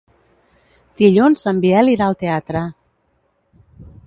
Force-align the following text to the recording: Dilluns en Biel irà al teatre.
Dilluns 1.01 1.45
en 1.53 1.59
Biel 1.67 1.93
irà 1.93 2.09
al 2.09 2.19
teatre. 2.25 2.65